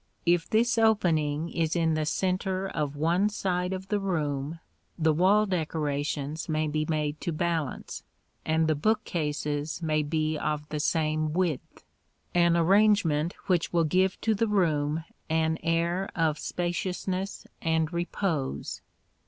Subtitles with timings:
[0.25, 4.59] If this opening is in the centre of one side of the room,
[4.97, 8.01] the wall decorations may be made to balance,
[8.43, 11.83] and the bookcases may be of the same width,
[12.33, 18.81] an arrangement which will give to the room an air of spaciousness and repose.